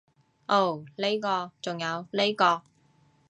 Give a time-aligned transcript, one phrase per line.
[0.47, 2.63] 噢呢個，仲有呢個